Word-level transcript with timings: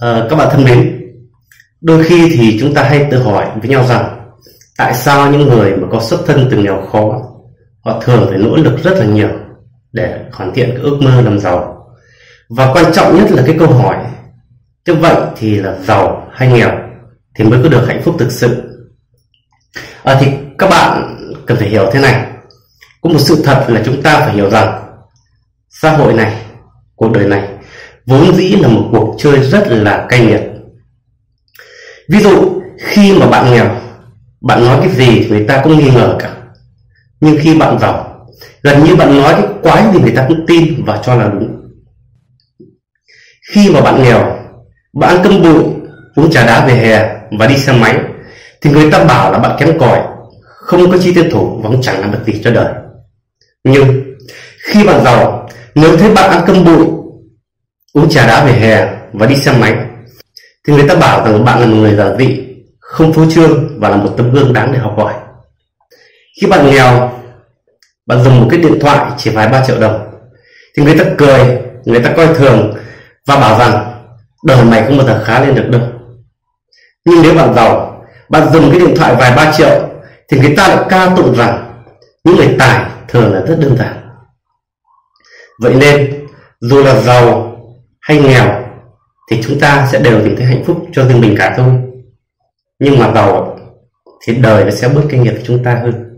À, 0.00 0.26
các 0.30 0.36
bạn 0.36 0.48
thân 0.50 0.64
mến, 0.64 1.00
đôi 1.80 2.04
khi 2.04 2.28
thì 2.36 2.56
chúng 2.60 2.74
ta 2.74 2.82
hay 2.82 3.06
tự 3.10 3.22
hỏi 3.22 3.46
với 3.60 3.70
nhau 3.70 3.86
rằng 3.86 4.32
tại 4.78 4.94
sao 4.94 5.32
những 5.32 5.48
người 5.48 5.76
mà 5.76 5.88
có 5.92 6.00
xuất 6.00 6.20
thân 6.26 6.48
từ 6.50 6.56
nghèo 6.56 6.86
khó 6.92 7.22
họ 7.84 8.00
thường 8.00 8.26
phải 8.28 8.38
nỗ 8.38 8.56
lực 8.56 8.82
rất 8.82 8.98
là 8.98 9.04
nhiều 9.04 9.28
để 9.92 10.24
hoàn 10.32 10.54
thiện 10.54 10.70
cái 10.70 10.80
ước 10.82 10.98
mơ 11.00 11.20
làm 11.20 11.38
giàu? 11.38 11.86
Và 12.48 12.72
quan 12.74 12.92
trọng 12.92 13.16
nhất 13.16 13.30
là 13.30 13.42
cái 13.46 13.56
câu 13.58 13.68
hỏi 13.68 13.96
như 14.86 14.94
vậy 14.94 15.16
thì 15.36 15.56
là 15.56 15.78
giàu 15.78 16.28
hay 16.32 16.48
nghèo 16.48 16.70
thì 17.34 17.44
mới 17.44 17.62
có 17.62 17.68
được 17.68 17.84
hạnh 17.86 18.02
phúc 18.04 18.16
thực 18.18 18.32
sự? 18.32 18.62
À, 20.02 20.16
thì 20.20 20.26
các 20.58 20.70
bạn 20.70 21.16
cần 21.46 21.58
phải 21.58 21.68
hiểu 21.68 21.90
thế 21.92 22.00
này. 22.00 22.26
Có 23.00 23.10
một 23.10 23.18
sự 23.18 23.42
thật 23.44 23.64
là 23.68 23.82
chúng 23.84 24.02
ta 24.02 24.20
phải 24.20 24.34
hiểu 24.34 24.50
rằng 24.50 24.80
xã 25.70 25.90
hội 25.90 26.12
này 26.12 26.36
cuộc 26.94 27.12
đời 27.12 27.28
này 27.28 27.48
vốn 28.06 28.36
dĩ 28.36 28.56
là 28.56 28.68
một 28.68 28.88
cuộc 28.92 29.16
chơi 29.18 29.42
rất 29.42 29.64
là 29.68 30.06
cay 30.08 30.26
nghiệt. 30.26 30.42
Ví 32.08 32.20
dụ, 32.20 32.62
khi 32.78 33.12
mà 33.12 33.26
bạn 33.26 33.52
nghèo, 33.52 33.76
bạn 34.40 34.64
nói 34.64 34.78
cái 34.80 34.90
gì 34.90 35.28
người 35.28 35.44
ta 35.48 35.60
cũng 35.64 35.78
nghi 35.78 35.90
ngờ 35.90 36.16
cả. 36.18 36.36
Nhưng 37.20 37.36
khi 37.40 37.58
bạn 37.58 37.78
giàu, 37.78 38.26
gần 38.62 38.84
như 38.84 38.96
bạn 38.96 39.18
nói 39.22 39.34
cái 39.34 39.46
quái 39.62 39.84
gì 39.92 40.00
người 40.00 40.12
ta 40.16 40.24
cũng 40.28 40.46
tin 40.46 40.84
và 40.84 41.00
cho 41.04 41.14
là 41.14 41.28
đúng. 41.28 41.60
Khi 43.52 43.70
mà 43.70 43.80
bạn 43.80 44.02
nghèo, 44.02 44.38
bạn 44.92 45.16
ăn 45.16 45.24
cơm 45.24 45.42
bụi 45.42 45.64
uống 46.14 46.30
trà 46.30 46.46
đá 46.46 46.66
về 46.66 46.74
hè 46.74 47.16
và 47.38 47.46
đi 47.46 47.56
xe 47.56 47.72
máy, 47.72 47.98
thì 48.62 48.70
người 48.70 48.90
ta 48.90 49.04
bảo 49.04 49.32
là 49.32 49.38
bạn 49.38 49.56
kém 49.58 49.78
cỏi, 49.78 50.00
không 50.42 50.90
có 50.90 50.98
chi 50.98 51.14
tiêu 51.14 51.24
thủ 51.30 51.60
và 51.62 51.70
cũng 51.70 51.82
chẳng 51.82 52.00
làm 52.00 52.12
được 52.12 52.18
gì 52.26 52.40
cho 52.44 52.50
đời. 52.50 52.74
Nhưng, 53.64 54.14
khi 54.64 54.86
bạn 54.86 55.04
giàu, 55.04 55.48
nếu 55.74 55.96
thấy 55.96 56.14
bạn 56.14 56.30
ăn 56.30 56.44
cơm 56.46 56.64
bụi 56.64 56.86
uống 57.94 58.10
trà 58.10 58.26
đá 58.26 58.44
về 58.44 58.52
hè 58.52 58.88
và 59.12 59.26
đi 59.26 59.36
xe 59.36 59.52
máy. 59.52 59.76
Thì 60.66 60.72
người 60.72 60.88
ta 60.88 60.94
bảo 60.94 61.24
rằng 61.24 61.44
bạn 61.44 61.60
là 61.60 61.66
một 61.66 61.76
người 61.76 61.94
giản 61.94 62.16
dị, 62.18 62.44
không 62.80 63.12
phô 63.12 63.30
trương 63.30 63.80
và 63.80 63.88
là 63.88 63.96
một 63.96 64.14
tấm 64.16 64.32
gương 64.32 64.52
đáng 64.52 64.72
để 64.72 64.78
học 64.78 64.94
hỏi. 64.96 65.14
Khi 66.40 66.46
bạn 66.46 66.70
nghèo, 66.70 67.20
bạn 68.06 68.22
dùng 68.24 68.40
một 68.40 68.46
cái 68.50 68.60
điện 68.60 68.78
thoại 68.80 69.10
chỉ 69.18 69.30
vài 69.30 69.48
ba 69.48 69.64
triệu 69.66 69.80
đồng. 69.80 70.10
Thì 70.76 70.82
người 70.82 70.98
ta 70.98 71.04
cười, 71.18 71.58
người 71.84 72.00
ta 72.00 72.12
coi 72.16 72.34
thường 72.34 72.74
và 73.26 73.36
bảo 73.36 73.58
rằng 73.58 74.02
đời 74.44 74.64
mày 74.64 74.82
không 74.82 74.96
bao 74.96 75.06
giờ 75.06 75.22
khá 75.24 75.40
lên 75.40 75.54
được 75.54 75.68
đâu. 75.70 75.82
Nhưng 77.04 77.22
nếu 77.22 77.34
bạn 77.34 77.54
giàu, 77.54 78.04
bạn 78.28 78.52
dùng 78.52 78.70
cái 78.70 78.80
điện 78.80 78.94
thoại 78.96 79.14
vài 79.18 79.36
ba 79.36 79.52
triệu 79.52 79.88
thì 80.28 80.38
người 80.38 80.54
ta 80.56 80.68
lại 80.68 80.84
ca 80.88 81.14
tụng 81.16 81.34
rằng 81.36 81.82
những 82.24 82.36
người 82.36 82.56
tài 82.58 82.84
thường 83.08 83.34
là 83.34 83.40
rất 83.40 83.58
đơn 83.60 83.76
giản. 83.76 84.10
Vậy 85.60 85.74
nên, 85.74 86.26
dù 86.60 86.82
là 86.82 87.00
giàu 87.00 87.53
hay 88.04 88.18
nghèo 88.18 88.64
thì 89.30 89.42
chúng 89.42 89.60
ta 89.60 89.88
sẽ 89.92 89.98
đều 89.98 90.24
tìm 90.24 90.36
thấy 90.36 90.46
hạnh 90.46 90.64
phúc 90.66 90.86
cho 90.92 91.04
riêng 91.04 91.20
mình 91.20 91.34
cả 91.38 91.54
thôi. 91.56 91.72
Nhưng 92.78 92.98
mà 92.98 93.12
giàu 93.14 93.58
thì 94.26 94.34
đời 94.34 94.64
nó 94.64 94.70
sẽ 94.70 94.88
bớt 94.88 95.02
kinh 95.10 95.22
nghiệm 95.22 95.34
của 95.34 95.42
chúng 95.44 95.64
ta 95.64 95.74
hơn. 95.74 96.13